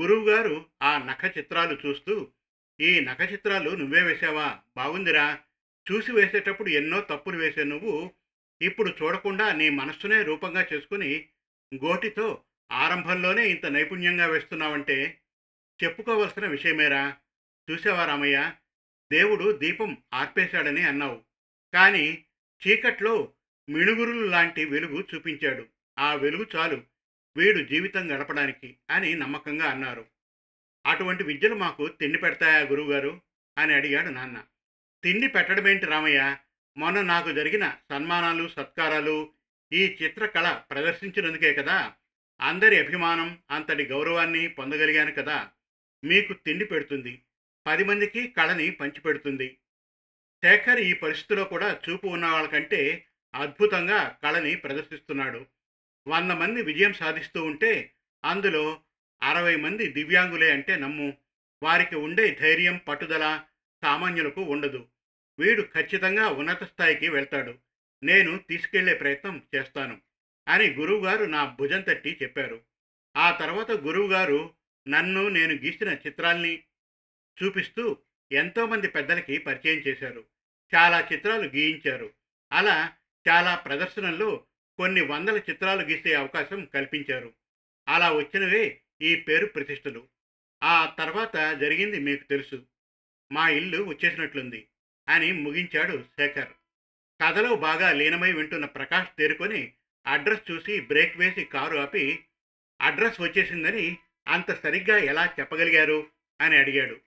గురువుగారు 0.00 0.66
ఆ 0.82 0.98
నఖ 0.98 1.38
చిత్రాలు 1.38 1.78
చూస్తూ 1.86 2.32
ఈ 2.80 3.00
నఖ 3.00 3.32
చిత్రాలు 3.32 3.70
నువ్వే 3.70 4.02
వేశావా? 4.02 4.58
బాగుందిరా. 4.76 5.38
చూసి 5.92 6.12
వేసేటప్పుడు 6.12 6.68
ఎన్నో 6.68 7.00
తప్పులు 7.00 7.36
వేసే 7.36 7.64
నువ్వు. 7.64 8.12
ఇప్పుడు 8.62 8.94
చూడకుండా 9.02 9.52
నీ 9.52 9.70
మనస్సునే 9.70 10.22
రూపంగా 10.22 10.66
చేసుకుని 10.72 11.28
గోటితో 11.74 12.42
ఆరంభంలోనే 12.72 13.48
ఇంత 13.48 13.66
నైపుణ్యంగా 13.66 14.26
వేస్తున్నావంటే 14.26 15.20
చెప్పుకోవలసిన 15.84 16.46
విషయమేరా. 16.46 17.16
చూసావా 17.70 18.06
రామయ్య? 18.06 18.52
దేవుడు 19.12 19.52
దీపం 19.52 19.96
ఆర్పేశాడని 20.14 20.82
అన్నావు. 20.82 21.22
కానీ 21.74 22.24
చీకట్లో 22.66 23.32
మిణుగురులు 23.68 24.26
లాంటి 24.26 24.64
వెలుగు 24.64 25.04
చూపించాడు. 25.14 25.66
ఆ 25.98 26.14
వెలుగు 26.14 26.46
చాలు. 26.56 26.91
వీడు 27.36 27.60
జీవితం 27.62 28.10
గడపడానికి 28.12 28.78
అని 28.90 29.14
నమ్మకంగా 29.14 29.64
అన్నారు. 29.64 30.04
అటువంటి 30.84 31.22
విద్యలు 31.24 31.54
మాకు 31.54 31.88
తిండి 32.00 32.18
పెడతాయా 32.18 32.60
గురువుగారు? 32.62 33.12
అని 33.56 33.74
అడిగాడు 33.74 34.10
నాన్న. 34.10 34.36
తిండి 35.04 35.28
పెట్టడమేంటి 35.28 35.86
రామయ్య? 35.86 36.20
మొన్న 36.76 37.00
నాకు 37.02 37.30
జరిగిన 37.32 37.64
సన్మానాలు 37.90 38.48
సత్కారాలు 38.48 39.16
ఈ 39.72 39.82
చిత్రకళ 40.00 40.52
ప్రదర్శించినందుకే 40.70 41.52
కదా! 41.52 41.78
అందరి 42.40 42.76
అభిమానం 42.78 43.28
అంతటి 43.50 43.84
గౌరవాన్ని 43.84 44.48
పొందగలిగాను 44.48 45.12
కదా! 45.12 45.38
మీకు 46.02 46.32
తిండి 46.44 46.64
పెడుతుంది. 46.64 47.14
పది 47.66 47.84
మందికి 47.84 48.26
కళని 48.28 48.70
పంచిపెడుతుంది 48.70 49.48
శేఖర్ 50.42 50.80
ఈ 50.80 50.92
పరిస్థితిలో 50.94 51.44
కూడా 51.44 51.68
చూపు 51.84 52.06
ఉన్న 52.06 52.26
వాళ్ళకంటే 52.26 52.80
అద్భుతంగా 53.34 54.18
కళని 54.22 54.56
ప్రదర్శిస్తున్నాడు. 54.56 55.40
వంద 56.08 56.30
మంది 56.30 56.62
విజయం 56.62 56.92
సాధిస్తూ 56.92 57.44
ఉంటే 57.44 57.92
అందులో 58.24 58.80
అరవై 59.22 59.56
మంది 59.56 59.86
దివ్యాంగులే 59.86 60.50
అంటే 60.50 60.76
నమ్ము. 60.76 61.16
వారికి 61.62 61.96
ఉండే 61.96 62.38
ధైర్యం 62.40 62.76
పట్టుదల 62.76 63.42
సామాన్యులకు 63.82 64.40
ఉండదు. 64.40 64.86
వీడు 65.38 65.62
ఖచ్చితంగా 65.62 66.28
ఉన్నత 66.28 66.64
స్థాయికి 66.64 67.08
వెళ్తాడు. 67.08 67.54
నేను 68.02 68.38
తీసుకెళ్ళే 68.38 68.94
ప్రయత్నం 68.94 69.42
చేస్తాను 69.54 70.00
అని 70.48 70.70
గురువుగారు 70.70 71.24
నా 71.24 71.44
భుజం 71.44 71.80
తట్టి 71.80 72.18
చెప్పారు. 72.22 72.60
ఆ 73.16 73.30
తర్వాత 73.30 73.70
గురువుగారు 73.70 74.54
నన్ను 74.88 75.28
నేను 75.28 75.54
గీసిన 75.54 75.88
చిత్రాల్ని 75.88 76.62
చూపిస్తూ 77.42 77.96
ఎంతోమంది 78.32 78.88
పెద్దలకి 78.88 79.38
పరిచయం 79.38 79.78
చేశారు. 79.78 80.24
చాలా 80.74 81.08
చిత్రాలు 81.12 81.48
గీయించారు. 81.48 82.10
అలా 82.52 82.92
చాలా 83.28 83.54
ప్రదర్శనల్లో 83.54 84.44
కొన్ని 84.78 85.00
వందల 85.00 85.36
చిత్రాలు 85.36 85.82
గీసే 85.82 86.14
అవకాశం 86.14 86.64
కల్పించారు. 86.64 87.32
అలా 87.88 88.12
వచ్చినవే 88.12 88.80
ఈ 89.02 89.14
పేరు 89.14 89.46
ప్రతిష్టలు. 89.46 90.08
ఆ 90.64 90.94
తర్వాత 90.98 91.58
జరిగింది 91.58 92.00
మీకు 92.00 92.24
తెలుసు. 92.24 92.66
మా 93.32 93.48
ఇల్లు 93.48 93.82
వచ్చేసినట్లుంది 93.82 94.66
అని 95.08 95.32
ముగించాడు 95.32 96.02
శేఖర్. 96.02 96.48
కథలో 97.22 97.56
బాగా 97.56 97.92
లీనమై 97.92 98.32
వింటున్న 98.32 98.64
ప్రకాష్ 98.64 99.08
తేరుకొని 99.18 99.72
అడ్రస్ 100.06 100.50
చూసి 100.50 100.80
బ్రేక్ 100.80 101.16
వేసి 101.16 101.44
కారు 101.44 101.76
ఆపి 101.78 102.24
అడ్రస్ 102.80 103.20
వచ్చేసిందని 103.20 103.96
అంత 104.28 104.62
సరిగ్గా 104.62 104.98
ఎలా 104.98 105.34
చెప్పగలిగారు? 105.40 106.06
అని 106.40 106.56
అడిగాడు. 106.56 107.00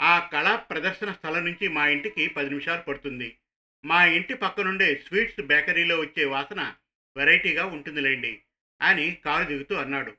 ఆ 0.00 0.28
కళా 0.32 0.56
ప్రదర్శన 0.56 1.12
స్థలం 1.12 1.44
నుంచి 1.44 1.68
మా 1.68 1.88
ఇంటికి 1.88 2.26
పది 2.26 2.48
నిమిషాలు 2.48 2.82
పడుతుంది. 2.82 3.36
మా 3.84 4.04
ఇంటి 4.04 4.34
పక్కనుండే 4.34 5.04
స్వీట్స్ 5.08 5.46
బేకరీలో 5.46 6.00
వచ్చే 6.00 6.24
వాసన 6.24 6.74
వెరైటీగా 7.16 7.66
ఉంటుందిలేండి 7.66 8.42
అని 8.82 9.18
కారు 9.24 9.48
దిగుతూ 9.48 9.74
అన్నాడు. 9.74 10.14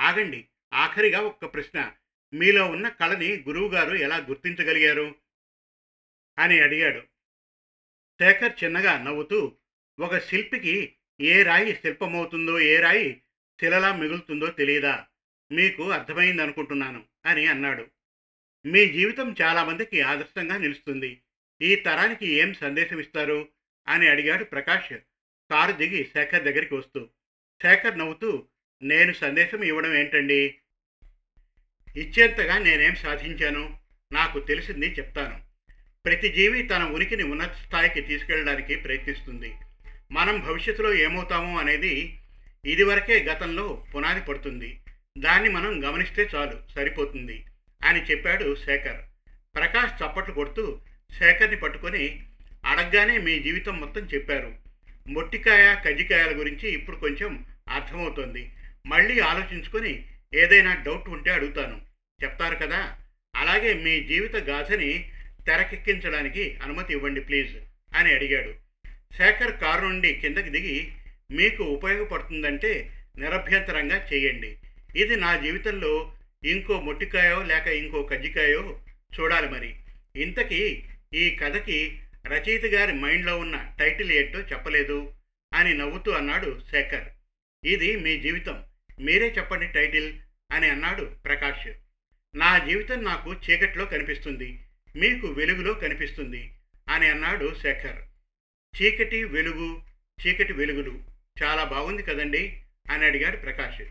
ఆగండి 0.00 0.46
ఆఖరిగా 0.74 1.20
ఒక్క 1.20 1.46
ప్రశ్న. 1.46 1.92
మీలో 2.34 2.66
ఉన్న 2.66 2.88
కళని 2.88 3.36
గురువుగారు 3.36 3.96
ఎలా 3.96 4.16
గుర్తించగలిగారు? 4.16 5.14
అని 6.38 6.60
అడిగాడు. 6.60 7.00
శేఖర్ 8.20 8.64
చిన్నగా 8.64 9.02
నవ్వుతూ 9.02 9.56
ఒక 10.00 10.18
శిల్పికి 10.18 10.94
ఏ 11.20 11.42
రాయి 11.42 11.74
శిల్పమవుతుందో 11.74 12.60
ఏ 12.60 12.80
రాయి 12.80 13.22
శిలలా 13.60 13.96
మిగులుతుందో 13.96 14.46
తెలియదా? 14.46 15.06
మీకు 15.52 15.90
అర్థమైంది 15.90 16.42
అనుకుంటున్నాను 16.42 17.04
అని 17.26 17.46
అన్నాడు. 17.46 17.86
మీ 18.66 18.86
జీవితం 18.86 19.34
చాలామందికి 19.42 20.00
ఆదర్శంగా 20.00 20.56
నిలుస్తుంది. 20.56 21.22
ఈ 21.62 21.74
తరానికి 21.74 22.26
ఏం 22.26 22.54
సందేశం 22.54 23.00
ఇస్తారు 23.00 23.48
అని 23.88 24.08
అడిగాడు 24.08 24.44
ప్రకాష్. 24.44 24.92
కారు 25.50 25.72
దిగి 25.72 26.04
శేఖర్ 26.04 26.44
దగ్గరికి 26.44 26.74
వస్తూ 26.74 27.08
శేఖర్ 27.62 27.98
నవ్వుతూ 27.98 28.46
నేను 28.82 29.12
సందేశం 29.12 29.62
ఇవ్వడం 29.62 29.94
ఏంటండి? 29.94 30.54
ఇచ్చేంతగా 31.96 32.58
నేనేం 32.58 32.94
సాధించాను? 32.94 33.78
నాకు 34.12 34.38
తెలిసింది 34.38 34.86
చెప్తాను. 34.86 35.40
ప్రతి 36.04 36.28
జీవి 36.28 36.62
తన 36.62 36.84
ఉనికిని 36.84 37.22
ఉన్నత 37.22 37.52
స్థాయికి 37.52 38.00
తీసుకెళ్ళడానికి 38.00 38.76
ప్రయత్నిస్తుంది. 38.76 39.54
మనం 40.12 40.40
భవిష్యత్తులో 40.40 40.94
ఏమవుతామో 40.94 41.58
అనేది 41.58 42.18
ఇదివరకే 42.64 43.24
గతంలో 43.24 43.86
పునాది 43.94 44.20
పడుతుంది. 44.20 44.80
దాన్ని 45.18 45.48
మనం 45.50 45.84
గమనిస్తే 45.84 46.28
చాలు 46.34 46.72
సరిపోతుంది 46.74 47.44
అని 47.84 48.02
చెప్పాడు 48.02 48.54
శేఖర్. 48.54 49.00
ప్రకాష్ 49.54 50.02
చప్పట్లు 50.02 50.34
కొడుతూ 50.34 50.80
శేఖర్ని 51.18 51.56
పట్టుకొని 51.56 52.26
అడగగానే 52.64 53.18
మీ 53.18 53.38
జీవితం 53.38 53.80
మొత్తం 53.80 54.02
చెప్పారు. 54.14 54.65
మొట్టికాయ 55.08 55.76
కజ్జికాయల 55.86 56.38
గురించి 56.38 56.68
ఇప్పుడు 56.68 56.96
కొంచెం 56.96 57.46
అర్థమవుతోంది. 57.68 58.52
మళ్ళీ 58.86 59.20
ఆలోచించుకొని 59.20 60.04
ఏదైనా 60.34 60.74
డౌట్ 60.74 61.08
ఉంటే 61.08 61.30
అడుగుతాను. 61.30 61.80
చెప్తారు 62.24 62.56
కదా? 62.56 62.96
అలాగే 63.36 63.74
మీ 63.74 64.04
జీవిత 64.04 64.36
గాథని 64.36 65.10
తెరకెక్కించడానికి 65.46 66.58
అనుమతి 66.62 66.92
ఇవ్వండి 66.92 67.20
ప్లీజ్ 67.20 67.56
అని 67.96 68.14
అడిగాడు. 68.14 68.54
శేఖర్ 69.16 69.56
కారు 69.56 69.86
నుండి 69.86 70.14
కిందకి 70.14 70.50
దిగి 70.50 70.92
మీకు 71.30 71.64
ఉపయోగపడుతుందంటే 71.64 72.90
నిరభ్యంతరంగా 73.18 74.08
చేయండి. 74.14 74.56
ఇది 74.96 75.16
నా 75.16 75.36
జీవితంలో 75.36 76.12
ఇంకో 76.44 76.80
మొట్టికాయో 76.80 77.42
లేక 77.42 77.66
ఇంకో 77.66 78.02
కజ్జికాయో 78.02 78.80
చూడాలి 79.20 79.48
మరి. 79.48 79.74
ఇంతకీ 80.22 80.82
ఈ 81.14 81.36
కథకి 81.36 81.98
రచయిత 82.26 82.64
గారి 82.64 82.92
మైండ్లో 82.92 83.38
ఉన్న 83.38 83.76
టైటిల్ 83.80 84.12
ఏంటో 84.12 84.38
చెప్పలేదు 84.40 85.14
అని 85.54 85.74
నవ్వుతూ 85.74 86.12
అన్నాడు 86.12 86.62
శేఖర్. 86.70 87.08
ఇది 87.66 87.96
మీ 87.96 88.20
జీవితం. 88.20 88.64
మీరే 89.00 89.34
చెప్పండి 89.38 89.66
టైటిల్ 89.66 90.18
అని 90.52 90.70
అన్నాడు 90.70 91.04
ప్రకాష్. 91.04 91.72
నా 92.36 92.58
జీవితం 92.58 93.04
నాకు 93.04 93.34
చీకట్లో 93.50 93.84
కనిపిస్తుంది. 93.84 94.62
మీకు 94.96 95.26
వెలుగులో 95.26 95.74
కనిపిస్తుంది 95.74 96.58
అని 96.88 97.08
అన్నాడు 97.08 97.54
శేఖర్. 97.62 98.02
చీకటి 98.82 99.24
వెలుగు 99.24 99.82
చీకటి 100.26 100.52
వెలుగులు. 100.52 101.04
చాలా 101.42 101.64
బాగుంది 101.64 102.02
కదండి 102.02 102.62
అని 102.90 103.04
అడిగాడు 103.04 103.36
ప్రకాష్. 103.36 103.82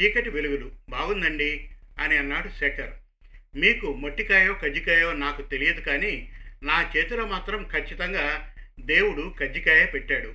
చీకటి 0.00 0.30
వెలుగులు 0.30 0.72
బాగుందండి 0.88 1.70
అని 1.98 2.16
అన్నాడు 2.16 2.48
శేఖర్. 2.48 2.90
మీకు 3.56 3.94
మొట్టికాయో 3.94 4.54
కజ్జికాయో 4.54 5.12
నాకు 5.12 5.42
తెలియదు 5.42 5.80
కానీ 5.80 6.32
నా 6.64 6.92
చేతిలో 6.96 7.26
మాత్రం 7.26 7.68
ఖచ్చితంగా 7.72 8.54
దేవుడు 8.80 9.34
కజ్జికాయ 9.40 9.86
పెట్టాడు. 9.86 10.30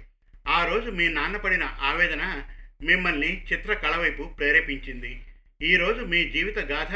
ఆ 0.47 0.65
రోజు 0.65 0.89
మీ 0.89 1.07
నాన్న 1.07 1.37
పడిన 1.37 1.63
ఆవేదన 1.63 2.43
మిమ్మల్ని 2.81 3.45
చిత్రకళ 3.53 3.95
వైపు 3.95 4.23
ప్రేరేపించింది. 4.23 5.21
ఈరోజు 5.61 6.01
మీ 6.01 6.29
జీవిత 6.29 6.59
గాథ 6.59 6.95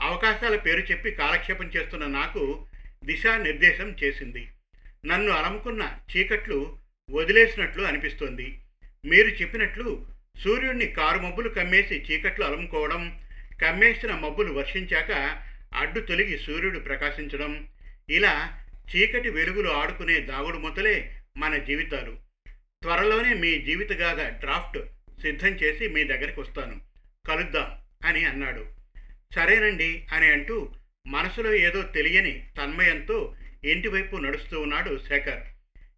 అవకాశాల 0.00 0.56
పేరు 0.56 0.80
చెప్పి 0.80 1.10
కాలక్షేపం 1.10 1.70
చేస్తున్న 1.76 2.06
నాకు 2.06 2.66
దిశానిర్దేశం 3.04 3.96
చేసింది. 4.04 4.48
నన్ను 5.04 5.32
అలముకున్న 5.32 5.92
చీకట్లు 6.16 6.78
వదిలేసినట్లు 7.10 7.82
అనిపిస్తోంది. 7.82 8.58
మీరు 9.04 9.28
చెప్పినట్లు 9.28 10.06
సూర్యుడిని 10.44 10.86
కారు 10.86 11.18
మబ్బులు 11.18 11.48
కమ్మేసి 11.48 11.94
చీకట్లు 11.94 12.44
అలుముకోవడం 12.44 13.20
కమ్మేసిన 13.62 14.12
మబ్బులు 14.14 14.52
వర్షించాక 14.52 15.42
అడ్డు 15.74 16.00
తొలగి 16.00 16.38
సూర్యుడు 16.38 16.78
ప్రకాశించడం 16.78 17.68
ఇలా 18.10 18.63
చీకటి 18.96 19.30
వెలుగులు 19.30 19.70
ఆడుకునే 19.70 20.20
దాగుడు 20.20 20.58
మొదలే 20.58 21.20
మన 21.36 21.56
జీవితాలు. 21.56 22.18
త్వరలోనే 22.82 23.34
మీ 23.34 23.58
జీవితగాథ 23.60 24.20
డ్రాఫ్ట్ 24.20 24.78
సిద్ధం 25.20 25.48
చేసి 25.48 25.88
మీ 25.88 26.04
దగ్గరికి 26.04 26.40
వస్తాను. 26.40 26.80
కలుద్దాం 27.28 27.78
అని 28.08 28.24
అన్నాడు. 28.24 28.66
సరేనండి 29.34 30.06
అని 30.12 30.32
అంటూ 30.32 30.72
మనసులో 31.06 31.54
ఏదో 31.54 31.82
తెలియని 31.82 32.50
తన్మయంతో 32.58 33.36
ఇంటివైపు 33.64 34.16
నడుస్తూ 34.16 34.60
ఉన్నాడు 34.60 35.00
శేఖర్. 35.08 35.42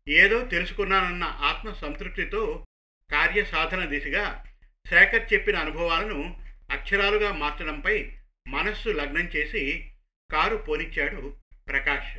ఏదో 0.09 0.45
తెలుసుకున్నానన్న 0.45 1.25
ఆత్మ 1.25 1.73
సంతృప్తితో 1.73 2.67
కార్యసాధన 3.13 3.85
దిశగా 3.85 4.45
శేఖర్ 4.91 5.33
చెప్పిన 5.33 5.57
అనుభవాలను 5.57 6.43
అక్షరాలుగా 6.71 7.33
మార్చడంపై 7.33 8.13
మనస్సు 8.49 8.89
లగ్నం 8.89 9.29
చేసి 9.37 9.91
కారు 10.33 10.57
పోనిచ్చాడు 10.57 11.37
ప్రకాష్. 11.69 12.19